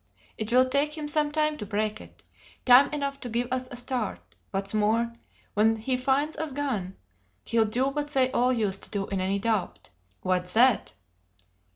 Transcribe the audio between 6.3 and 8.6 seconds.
us gone, he'll do what they all